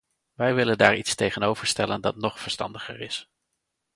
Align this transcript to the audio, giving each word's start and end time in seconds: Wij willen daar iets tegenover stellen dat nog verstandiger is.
Wij 0.33 0.53
willen 0.55 0.77
daar 0.77 0.95
iets 0.95 1.15
tegenover 1.15 1.67
stellen 1.67 2.01
dat 2.01 2.15
nog 2.15 2.39
verstandiger 2.39 2.99
is. 3.01 3.29